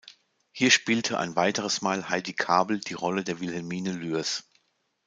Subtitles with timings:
[0.51, 4.43] Hier spielte ein weiteres Mal Heidi Kabel die Rolle der Wilhelmine Lührs.